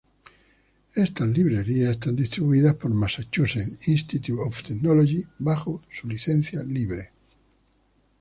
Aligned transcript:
Estas 0.95 1.27
librerías 1.27 1.91
están 1.91 2.15
distribuidas 2.15 2.73
por 2.73 2.89
Massachusetts 2.89 3.87
Institute 3.87 4.33
of 4.43 4.63
Technology 4.63 5.27
bajo 5.37 5.83
su 5.91 6.07
licencia 6.07 6.63
libre. 6.63 7.11